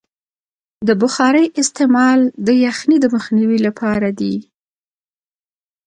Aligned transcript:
د 0.87 0.89
بخارۍ 1.01 1.45
استعمال 1.61 2.19
د 2.47 2.49
یخنۍ 2.65 2.97
د 3.01 3.05
مخنیوي 3.15 3.59
لپاره 3.67 4.07
دی. 4.19 4.35